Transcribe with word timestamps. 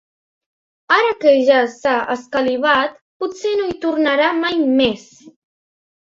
Ara 0.93 1.09
que 1.23 1.33
ja 1.49 1.57
s'ha 1.73 1.91
escalivat, 2.13 2.95
potser 3.23 3.51
no 3.59 3.67
hi 3.67 3.75
tornarà 3.83 4.31
mai 4.39 4.57
més. 4.81 5.05